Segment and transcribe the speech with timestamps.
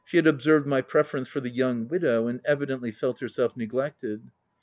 [0.03, 4.31] She had observed* my preference for the young widow, and evidently felt herself neglected.